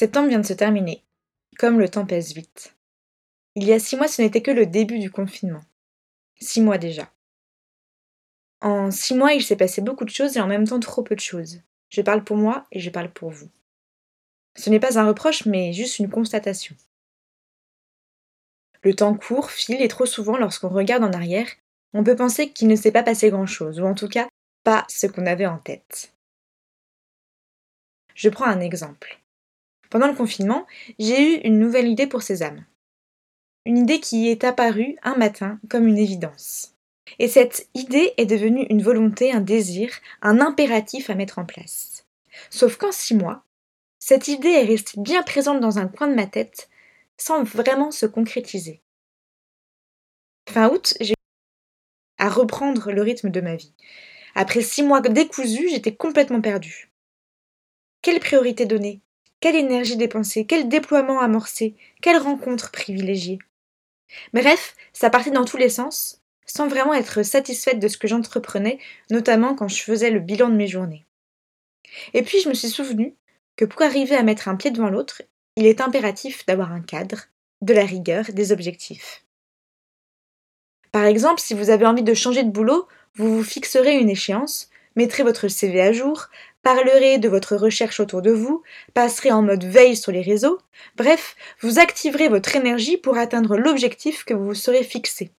Septembre 0.00 0.30
vient 0.30 0.40
de 0.40 0.46
se 0.46 0.54
terminer. 0.54 1.04
Comme 1.58 1.78
le 1.78 1.86
temps 1.86 2.06
passe 2.06 2.32
vite. 2.32 2.74
Il 3.54 3.64
y 3.64 3.72
a 3.74 3.78
six 3.78 3.96
mois, 3.96 4.08
ce 4.08 4.22
n'était 4.22 4.40
que 4.40 4.50
le 4.50 4.64
début 4.64 4.98
du 4.98 5.10
confinement. 5.10 5.60
Six 6.40 6.62
mois 6.62 6.78
déjà. 6.78 7.12
En 8.62 8.90
six 8.90 9.14
mois, 9.14 9.34
il 9.34 9.42
s'est 9.42 9.58
passé 9.58 9.82
beaucoup 9.82 10.06
de 10.06 10.10
choses 10.10 10.38
et 10.38 10.40
en 10.40 10.46
même 10.46 10.66
temps 10.66 10.80
trop 10.80 11.02
peu 11.02 11.14
de 11.14 11.20
choses. 11.20 11.60
Je 11.90 12.00
parle 12.00 12.24
pour 12.24 12.38
moi 12.38 12.66
et 12.72 12.80
je 12.80 12.88
parle 12.88 13.12
pour 13.12 13.28
vous. 13.28 13.50
Ce 14.56 14.70
n'est 14.70 14.80
pas 14.80 14.98
un 14.98 15.06
reproche, 15.06 15.44
mais 15.44 15.74
juste 15.74 15.98
une 15.98 16.08
constatation. 16.08 16.74
Le 18.80 18.94
temps 18.94 19.14
court, 19.14 19.50
file, 19.50 19.82
et 19.82 19.88
trop 19.88 20.06
souvent, 20.06 20.38
lorsqu'on 20.38 20.70
regarde 20.70 21.04
en 21.04 21.12
arrière, 21.12 21.50
on 21.92 22.04
peut 22.04 22.16
penser 22.16 22.48
qu'il 22.48 22.68
ne 22.68 22.76
s'est 22.76 22.90
pas 22.90 23.02
passé 23.02 23.28
grand-chose, 23.28 23.78
ou 23.80 23.84
en 23.84 23.94
tout 23.94 24.08
cas 24.08 24.28
pas 24.64 24.86
ce 24.88 25.06
qu'on 25.06 25.26
avait 25.26 25.44
en 25.44 25.58
tête. 25.58 26.14
Je 28.14 28.30
prends 28.30 28.46
un 28.46 28.60
exemple. 28.60 29.20
Pendant 29.90 30.06
le 30.06 30.14
confinement, 30.14 30.66
j'ai 30.98 31.34
eu 31.34 31.40
une 31.40 31.58
nouvelle 31.58 31.88
idée 31.88 32.06
pour 32.06 32.22
Sésame. 32.22 32.64
Une 33.66 33.78
idée 33.78 34.00
qui 34.00 34.28
est 34.28 34.44
apparue 34.44 34.96
un 35.02 35.16
matin 35.16 35.60
comme 35.68 35.86
une 35.86 35.98
évidence. 35.98 36.74
Et 37.18 37.26
cette 37.26 37.68
idée 37.74 38.14
est 38.16 38.26
devenue 38.26 38.66
une 38.70 38.82
volonté, 38.82 39.32
un 39.32 39.40
désir, 39.40 39.92
un 40.22 40.40
impératif 40.40 41.10
à 41.10 41.16
mettre 41.16 41.40
en 41.40 41.44
place. 41.44 42.06
Sauf 42.50 42.76
qu'en 42.76 42.92
six 42.92 43.16
mois, 43.16 43.44
cette 43.98 44.28
idée 44.28 44.48
est 44.48 44.64
restée 44.64 45.00
bien 45.00 45.22
présente 45.22 45.60
dans 45.60 45.78
un 45.78 45.88
coin 45.88 46.06
de 46.06 46.14
ma 46.14 46.26
tête 46.26 46.70
sans 47.18 47.42
vraiment 47.42 47.90
se 47.90 48.06
concrétiser. 48.06 48.80
Fin 50.48 50.70
août, 50.70 50.94
j'ai 51.00 51.14
à 52.18 52.28
reprendre 52.28 52.92
le 52.92 53.02
rythme 53.02 53.30
de 53.30 53.40
ma 53.40 53.56
vie. 53.56 53.74
Après 54.34 54.62
six 54.62 54.82
mois 54.82 55.00
décousus, 55.00 55.68
j'étais 55.68 55.94
complètement 55.94 56.40
perdue. 56.40 56.90
Quelle 58.02 58.20
priorité 58.20 58.66
donner? 58.66 59.00
Quelle 59.40 59.56
énergie 59.56 59.96
dépensée, 59.96 60.46
quel 60.46 60.68
déploiement 60.68 61.20
amorcé, 61.20 61.74
quelle 62.02 62.18
rencontre 62.18 62.70
privilégiée. 62.70 63.38
Bref, 64.32 64.74
ça 64.92 65.10
partait 65.10 65.30
dans 65.30 65.44
tous 65.44 65.56
les 65.56 65.68
sens, 65.68 66.20
sans 66.46 66.68
vraiment 66.68 66.94
être 66.94 67.22
satisfaite 67.22 67.78
de 67.78 67.88
ce 67.88 67.98
que 67.98 68.08
j'entreprenais, 68.08 68.78
notamment 69.10 69.54
quand 69.54 69.68
je 69.68 69.82
faisais 69.82 70.10
le 70.10 70.20
bilan 70.20 70.48
de 70.48 70.56
mes 70.56 70.66
journées. 70.66 71.06
Et 72.14 72.22
puis 72.22 72.40
je 72.40 72.48
me 72.48 72.54
suis 72.54 72.68
souvenu 72.68 73.14
que 73.56 73.64
pour 73.64 73.82
arriver 73.82 74.16
à 74.16 74.22
mettre 74.22 74.48
un 74.48 74.56
pied 74.56 74.70
devant 74.70 74.90
l'autre, 74.90 75.22
il 75.56 75.66
est 75.66 75.80
impératif 75.80 76.46
d'avoir 76.46 76.72
un 76.72 76.80
cadre, 76.80 77.26
de 77.62 77.74
la 77.74 77.84
rigueur, 77.84 78.24
des 78.32 78.52
objectifs. 78.52 79.24
Par 80.92 81.04
exemple, 81.04 81.40
si 81.40 81.54
vous 81.54 81.70
avez 81.70 81.86
envie 81.86 82.02
de 82.02 82.14
changer 82.14 82.42
de 82.42 82.50
boulot, 82.50 82.88
vous 83.14 83.36
vous 83.36 83.44
fixerez 83.44 83.98
une 83.98 84.10
échéance, 84.10 84.70
mettrez 84.96 85.22
votre 85.22 85.48
CV 85.48 85.80
à 85.80 85.92
jour, 85.92 86.28
parlerez 86.62 87.18
de 87.18 87.28
votre 87.28 87.56
recherche 87.56 88.00
autour 88.00 88.22
de 88.22 88.30
vous, 88.30 88.62
passerez 88.94 89.32
en 89.32 89.42
mode 89.42 89.64
veille 89.64 89.96
sur 89.96 90.12
les 90.12 90.22
réseaux, 90.22 90.58
bref, 90.96 91.36
vous 91.60 91.78
activerez 91.78 92.28
votre 92.28 92.54
énergie 92.56 92.96
pour 92.96 93.18
atteindre 93.18 93.56
l'objectif 93.56 94.24
que 94.24 94.34
vous 94.34 94.46
vous 94.46 94.54
serez 94.54 94.84
fixé. 94.84 95.32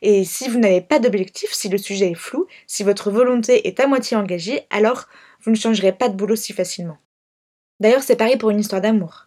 Et 0.00 0.24
si 0.24 0.48
vous 0.48 0.58
n'avez 0.58 0.80
pas 0.80 0.98
d'objectif, 0.98 1.52
si 1.52 1.68
le 1.68 1.78
sujet 1.78 2.10
est 2.10 2.14
flou, 2.14 2.46
si 2.66 2.82
votre 2.82 3.10
volonté 3.10 3.66
est 3.66 3.80
à 3.80 3.86
moitié 3.86 4.16
engagée, 4.16 4.62
alors 4.70 5.06
vous 5.42 5.50
ne 5.50 5.56
changerez 5.56 5.92
pas 5.92 6.08
de 6.08 6.16
boulot 6.16 6.36
si 6.36 6.52
facilement. 6.52 6.98
D'ailleurs, 7.80 8.02
c'est 8.02 8.16
pareil 8.16 8.36
pour 8.36 8.50
une 8.50 8.60
histoire 8.60 8.80
d'amour. 8.80 9.26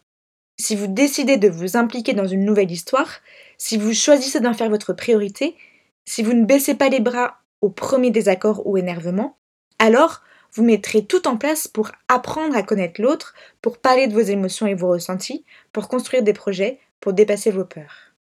Si 0.58 0.76
vous 0.76 0.88
décidez 0.88 1.36
de 1.36 1.50
vous 1.50 1.76
impliquer 1.76 2.14
dans 2.14 2.28
une 2.28 2.46
nouvelle 2.46 2.72
histoire, 2.72 3.20
si 3.58 3.76
vous 3.78 3.94
choisissez 3.94 4.40
d'en 4.40 4.54
faire 4.54 4.70
votre 4.70 4.94
priorité, 4.94 5.56
si 6.06 6.24
vous 6.24 6.34
ne 6.34 6.46
baissez 6.46 6.76
pas 6.76 6.88
les 6.88 7.02
bras 7.02 7.40
au 7.62 7.70
premier 7.70 8.12
désaccord 8.12 8.66
ou 8.66 8.78
énervement, 8.78 9.38
alors 9.80 10.22
vous 10.56 10.64
mettrez 10.64 11.06
tout 11.06 11.28
en 11.28 11.38
place 11.38 11.68
pour 11.68 11.92
apprendre 12.08 12.56
à 12.56 12.64
connaître 12.64 13.02
l'autre, 13.02 13.36
pour 13.62 13.78
parler 13.78 14.08
de 14.08 14.14
vos 14.14 14.22
émotions 14.22 14.66
et 14.66 14.74
vos 14.74 14.90
ressentis, 14.90 15.46
pour 15.74 15.90
construire 15.90 16.24
des 16.24 16.34
projets, 16.34 16.80
pour 17.02 17.14
dépasser 17.14 17.52
vos 17.52 17.66
peurs. 17.66 18.14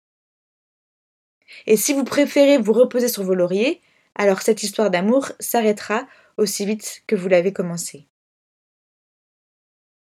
Et 1.65 1.77
si 1.77 1.93
vous 1.93 2.03
préférez 2.03 2.57
vous 2.57 2.73
reposer 2.73 3.07
sur 3.07 3.23
vos 3.23 3.35
lauriers, 3.35 3.81
alors 4.15 4.41
cette 4.41 4.63
histoire 4.63 4.91
d'amour 4.91 5.31
s'arrêtera 5.39 6.07
aussi 6.37 6.65
vite 6.65 7.03
que 7.07 7.15
vous 7.15 7.29
l'avez 7.29 7.53
commencée. 7.53 8.07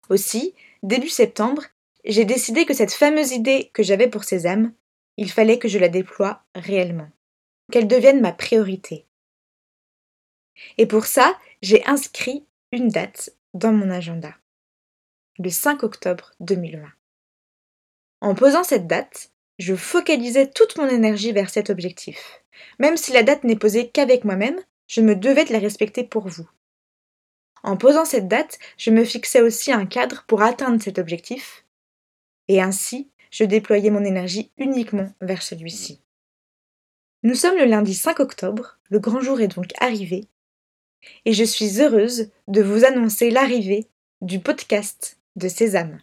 Aussi, 0.09 0.55
début 0.83 1.09
septembre, 1.09 1.62
j'ai 2.05 2.25
décidé 2.25 2.67
que 2.67 2.75
cette 2.75 2.93
fameuse 2.93 3.31
idée 3.31 3.71
que 3.73 3.83
j'avais 3.83 4.09
pour 4.09 4.25
Sésame, 4.25 4.75
il 5.17 5.31
fallait 5.31 5.59
que 5.59 5.69
je 5.69 5.78
la 5.78 5.89
déploie 5.89 6.43
réellement, 6.56 7.09
qu'elle 7.71 7.87
devienne 7.87 8.21
ma 8.21 8.33
priorité. 8.33 9.06
Et 10.78 10.87
pour 10.87 11.06
ça, 11.06 11.37
j'ai 11.65 11.83
inscrit 11.87 12.45
une 12.73 12.89
date 12.89 13.31
dans 13.55 13.73
mon 13.73 13.89
agenda. 13.89 14.35
Le 15.39 15.49
5 15.49 15.83
octobre 15.83 16.33
2020. 16.41 16.87
En 18.21 18.35
posant 18.35 18.65
cette 18.65 18.87
date, 18.87 19.33
je 19.59 19.75
focalisais 19.75 20.51
toute 20.51 20.77
mon 20.77 20.87
énergie 20.87 21.33
vers 21.33 21.49
cet 21.49 21.71
objectif. 21.71 22.45
Même 22.79 22.99
si 22.99 23.15
la 23.15 23.23
date 23.23 23.45
n'est 23.45 23.57
posée 23.57 23.89
qu'avec 23.89 24.27
moi-même, 24.27 24.61
je 24.89 25.01
me 25.01 25.17
devais 25.17 25.47
de 25.47 25.55
la 25.55 25.59
respecter 25.59 26.05
pour 26.05 26.29
vous. 26.29 26.47
En 27.63 27.79
posant 27.79 28.05
cette 28.05 28.29
date, 28.29 28.59
je 28.77 28.91
me 28.91 29.03
fixais 29.03 29.41
aussi 29.41 29.73
un 29.73 29.87
cadre 29.87 30.25
pour 30.29 30.43
atteindre 30.43 30.83
cet 30.83 30.99
objectif, 30.99 31.65
et 32.49 32.61
ainsi, 32.61 33.11
je 33.31 33.45
déployais 33.45 33.91
mon 33.91 34.05
énergie 34.05 34.53
uniquement 34.59 35.15
vers 35.23 35.43
celui-ci. 35.43 36.03
Nous 37.23 37.35
sommes 37.35 37.57
le 37.57 37.65
lundi 37.65 37.95
5 37.95 38.21
octobre, 38.21 38.79
le 38.91 38.99
grand 38.99 39.23
jour 39.23 39.41
est 39.41 39.57
donc 39.57 39.73
arrivé, 39.81 40.29
et 41.25 41.33
je 41.33 41.45
suis 41.45 41.81
heureuse 41.81 42.31
de 42.49 42.63
vous 42.63 42.85
annoncer 42.85 43.31
l'arrivée 43.31 43.87
du 44.21 44.41
podcast 44.41 45.19
de 45.37 45.49
Sésame. 45.49 46.01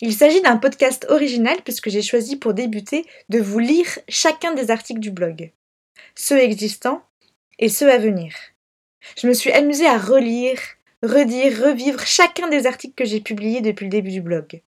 Il 0.00 0.14
s'agit 0.14 0.42
d'un 0.42 0.58
podcast 0.58 1.06
original 1.08 1.56
puisque 1.64 1.88
j'ai 1.88 2.02
choisi 2.02 2.36
pour 2.36 2.54
débuter 2.54 3.06
de 3.28 3.40
vous 3.40 3.58
lire 3.58 3.98
chacun 4.08 4.52
des 4.52 4.70
articles 4.70 5.00
du 5.00 5.10
blog, 5.10 5.52
ceux 6.14 6.38
existants 6.38 7.02
et 7.58 7.68
ceux 7.68 7.90
à 7.90 7.98
venir. 7.98 8.34
Je 9.16 9.26
me 9.26 9.32
suis 9.32 9.52
amusée 9.52 9.86
à 9.86 9.96
relire, 9.96 10.60
redire, 11.02 11.64
revivre 11.64 12.00
chacun 12.00 12.48
des 12.48 12.66
articles 12.66 12.94
que 12.94 13.08
j'ai 13.08 13.20
publiés 13.20 13.62
depuis 13.62 13.84
le 13.84 13.90
début 13.90 14.10
du 14.10 14.20
blog. 14.20 14.62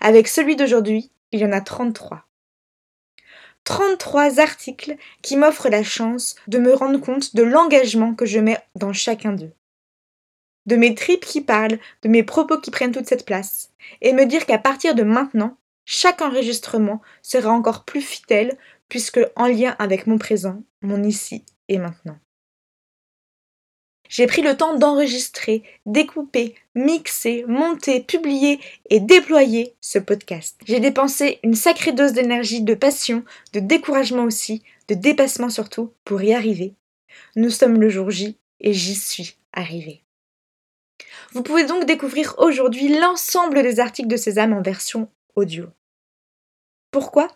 Avec 0.00 0.28
celui 0.28 0.56
d'aujourd'hui, 0.56 1.10
il 1.32 1.40
y 1.40 1.44
en 1.44 1.52
a 1.52 1.60
33. 1.60 2.26
33 3.70 4.40
articles 4.40 4.96
qui 5.22 5.36
m'offrent 5.36 5.68
la 5.68 5.84
chance 5.84 6.34
de 6.48 6.58
me 6.58 6.74
rendre 6.74 6.98
compte 6.98 7.36
de 7.36 7.44
l'engagement 7.44 8.16
que 8.16 8.26
je 8.26 8.40
mets 8.40 8.58
dans 8.74 8.92
chacun 8.92 9.32
d'eux. 9.32 9.52
De 10.66 10.74
mes 10.74 10.96
tripes 10.96 11.24
qui 11.24 11.40
parlent, 11.40 11.78
de 12.02 12.08
mes 12.08 12.24
propos 12.24 12.58
qui 12.58 12.72
prennent 12.72 12.90
toute 12.90 13.06
cette 13.06 13.24
place, 13.24 13.70
et 14.00 14.12
me 14.12 14.26
dire 14.26 14.44
qu'à 14.44 14.58
partir 14.58 14.96
de 14.96 15.04
maintenant, 15.04 15.56
chaque 15.84 16.20
enregistrement 16.20 17.00
sera 17.22 17.52
encore 17.52 17.84
plus 17.84 18.00
fidèle 18.00 18.58
puisque 18.88 19.20
en 19.36 19.46
lien 19.46 19.76
avec 19.78 20.08
mon 20.08 20.18
présent, 20.18 20.64
mon 20.82 21.04
ici 21.04 21.44
et 21.68 21.78
maintenant. 21.78 22.18
J'ai 24.10 24.26
pris 24.26 24.42
le 24.42 24.56
temps 24.56 24.76
d'enregistrer, 24.76 25.62
découper, 25.86 26.56
mixer, 26.74 27.44
monter, 27.46 28.00
publier 28.00 28.58
et 28.90 28.98
déployer 28.98 29.76
ce 29.80 30.00
podcast. 30.00 30.60
J'ai 30.66 30.80
dépensé 30.80 31.38
une 31.44 31.54
sacrée 31.54 31.92
dose 31.92 32.12
d'énergie, 32.12 32.60
de 32.60 32.74
passion, 32.74 33.24
de 33.52 33.60
découragement 33.60 34.24
aussi, 34.24 34.64
de 34.88 34.94
dépassement 34.94 35.48
surtout, 35.48 35.92
pour 36.04 36.20
y 36.22 36.34
arriver. 36.34 36.74
Nous 37.36 37.50
sommes 37.50 37.80
le 37.80 37.88
jour 37.88 38.10
J 38.10 38.36
et 38.58 38.72
j'y 38.72 38.96
suis 38.96 39.36
arrivée. 39.52 40.02
Vous 41.30 41.44
pouvez 41.44 41.64
donc 41.64 41.84
découvrir 41.86 42.34
aujourd'hui 42.38 42.88
l'ensemble 42.88 43.62
des 43.62 43.78
articles 43.78 44.08
de 44.08 44.16
Sésame 44.16 44.54
en 44.54 44.60
version 44.60 45.08
audio. 45.36 45.66
Pourquoi? 46.90 47.28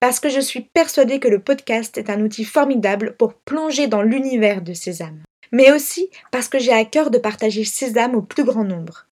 Parce 0.00 0.20
que 0.20 0.28
je 0.28 0.40
suis 0.40 0.60
persuadée 0.60 1.18
que 1.18 1.28
le 1.28 1.40
podcast 1.40 1.96
est 1.96 2.10
un 2.10 2.20
outil 2.20 2.44
formidable 2.44 3.16
pour 3.16 3.32
plonger 3.32 3.86
dans 3.86 4.02
l'univers 4.02 4.60
de 4.60 4.74
Sésame 4.74 5.22
mais 5.52 5.72
aussi 5.72 6.10
parce 6.30 6.48
que 6.48 6.58
j'ai 6.58 6.72
à 6.72 6.84
cœur 6.84 7.10
de 7.10 7.18
partager 7.18 7.64
Sésame 7.64 8.14
au 8.14 8.22
plus 8.22 8.44
grand 8.44 8.64
nombre. 8.64 9.06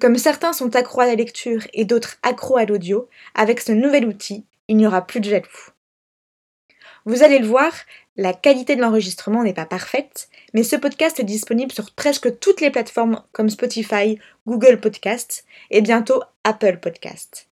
Comme 0.00 0.16
certains 0.16 0.52
sont 0.52 0.76
accros 0.76 1.00
à 1.00 1.06
la 1.06 1.14
lecture 1.14 1.66
et 1.72 1.84
d'autres 1.84 2.16
accros 2.22 2.56
à 2.56 2.64
l'audio, 2.64 3.08
avec 3.34 3.60
ce 3.60 3.72
nouvel 3.72 4.06
outil, 4.06 4.44
il 4.68 4.76
n'y 4.76 4.86
aura 4.86 5.06
plus 5.06 5.20
de 5.20 5.30
jaloux. 5.30 5.72
Vous 7.04 7.22
allez 7.22 7.38
le 7.38 7.46
voir, 7.46 7.72
La 8.16 8.34
qualité 8.34 8.74
de 8.74 8.80
l'enregistrement 8.80 9.44
n'est 9.44 9.54
pas 9.54 9.64
parfaite, 9.64 10.28
mais 10.52 10.64
ce 10.64 10.74
podcast 10.74 11.20
est 11.20 11.24
disponible 11.24 11.70
sur 11.70 11.92
presque 11.92 12.40
toutes 12.40 12.60
les 12.60 12.70
plateformes 12.70 13.22
comme 13.30 13.48
Spotify, 13.48 14.18
Google 14.44 14.80
Podcast 14.80 15.44
et 15.70 15.80
bientôt 15.82 16.20
Apple 16.42 16.78
Podcast. 16.82 17.48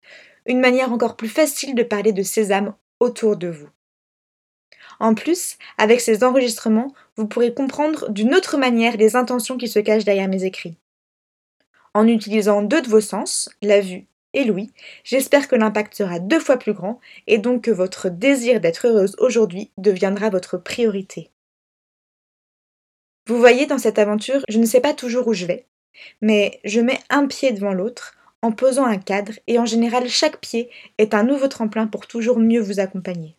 Une 0.47 0.61
manière 0.61 0.91
encore 0.91 1.17
plus 1.17 1.29
facile 1.29 1.75
de 1.75 1.82
parler 1.82 2.12
de 2.12 2.23
Sésame 2.23 2.75
autour 2.99 3.37
de 3.37 3.49
vous. 3.49 3.69
En 5.00 5.14
plus, 5.14 5.56
avec 5.79 6.00
ces 6.00 6.25
enregistrements, 6.25 6.94
vous 7.17 7.26
pourrez 7.26 7.55
comprendre 7.55 8.11
d'une 8.11 8.35
autre 8.35 8.56
manière 8.56 8.96
les 8.96 9.17
intentions 9.17 9.56
qui 9.56 9.69
se 9.69 9.79
cachent 9.79 10.05
derrière 10.05 10.29
mes 10.29 10.44
écrits. 10.44 10.76
En 11.94 12.08
utilisant 12.08 12.62
deux 12.62 12.82
de 12.82 12.88
vos 12.88 13.00
sens, 13.00 13.50
la 13.62 13.81
vue 13.81 14.06
et 14.32 14.44
l'ouïe, 14.44 14.73
j'espère 15.05 15.46
que 15.46 15.55
l'impact 15.55 15.94
sera 15.94 16.19
deux 16.19 16.41
fois 16.41 16.56
plus 16.56 16.73
grand 16.73 17.00
et 17.26 17.38
donc 17.38 17.62
que 17.62 17.70
votre 17.70 18.08
désir 18.08 18.61
d'être 18.61 18.88
heureuse 18.88 19.14
aujourd'hui 19.19 19.70
deviendra 19.79 20.29
votre 20.29 20.58
priorité. 20.58 21.31
Vous 23.26 23.38
voyez, 23.38 23.67
dans 23.67 23.79
cette 23.79 23.99
aventure, 23.99 24.43
je 24.49 24.58
ne 24.58 24.67
sais 24.67 24.81
pas 24.81 24.93
toujours 24.93 25.29
où 25.29 25.32
je 25.32 25.47
vais, 25.47 25.67
mais 26.20 26.61
je 26.64 26.81
mets 26.81 26.99
un 27.11 27.26
pied 27.26 27.52
devant 27.52 27.73
l'autre 27.73 28.17
en 28.43 28.52
posant 28.52 28.85
un 28.85 28.99
cadre 28.99 29.32
et 29.47 29.58
en 29.58 29.64
général 29.64 30.08
chaque 30.08 30.40
pied 30.40 30.69
est 30.99 31.14
un 31.14 31.23
nouveau 31.23 31.49
tremplin 31.49 31.87
pour 31.87 32.06
toujours 32.06 32.38
mieux 32.38 32.61
vous 32.61 32.81
accompagner. 32.81 33.37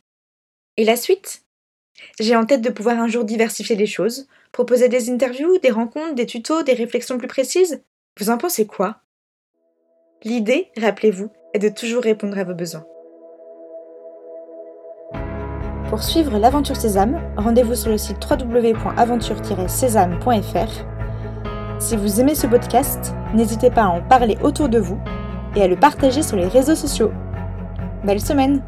Et 0.77 0.83
la 0.83 0.95
suite? 0.95 1.44
J'ai 2.19 2.35
en 2.35 2.45
tête 2.45 2.61
de 2.61 2.69
pouvoir 2.69 2.99
un 2.99 3.07
jour 3.07 3.23
diversifier 3.23 3.75
les 3.75 3.85
choses, 3.85 4.27
proposer 4.51 4.89
des 4.89 5.09
interviews, 5.09 5.57
des 5.59 5.71
rencontres, 5.71 6.15
des 6.15 6.25
tutos, 6.25 6.63
des 6.63 6.73
réflexions 6.73 7.17
plus 7.17 7.27
précises. 7.27 7.81
Vous 8.19 8.29
en 8.29 8.37
pensez 8.37 8.65
quoi? 8.65 8.97
L'idée, 10.23 10.69
rappelez-vous, 10.77 11.29
est 11.53 11.59
de 11.59 11.69
toujours 11.69 12.03
répondre 12.03 12.37
à 12.37 12.43
vos 12.43 12.55
besoins. 12.55 12.85
Pour 15.89 16.01
suivre 16.01 16.39
l'aventure 16.39 16.75
Sésame, 16.75 17.21
rendez-vous 17.37 17.75
sur 17.75 17.91
le 17.91 17.97
site 17.97 18.17
www.aventure-sésame.fr. 18.29 20.85
Si 21.79 21.95
vous 21.95 22.19
aimez 22.19 22.35
ce 22.35 22.47
podcast, 22.47 23.13
n'hésitez 23.33 23.69
pas 23.69 23.83
à 23.83 23.89
en 23.89 24.01
parler 24.01 24.37
autour 24.41 24.69
de 24.69 24.79
vous 24.79 24.99
et 25.55 25.61
à 25.61 25.67
le 25.67 25.75
partager 25.75 26.23
sur 26.23 26.37
les 26.37 26.47
réseaux 26.47 26.75
sociaux. 26.75 27.11
Belle 28.03 28.21
semaine 28.21 28.63